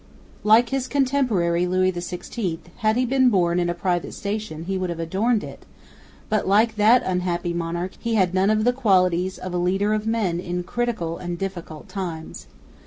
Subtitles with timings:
[0.43, 4.89] Like his contemporary Louis XVI, had he been born in a private station, he would
[4.89, 5.63] have adorned it,
[6.27, 10.07] but like that unhappy monarch he had none of the qualities of a leader of
[10.07, 12.47] men in critical and difficult times.